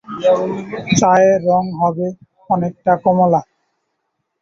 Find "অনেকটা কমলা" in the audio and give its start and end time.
2.49-3.41